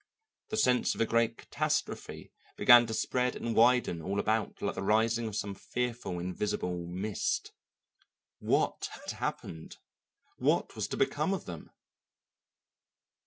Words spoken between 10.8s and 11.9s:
to become of them?"